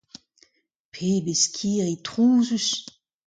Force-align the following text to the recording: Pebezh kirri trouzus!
Pebezh 0.93 1.47
kirri 1.55 1.95
trouzus! 2.05 2.69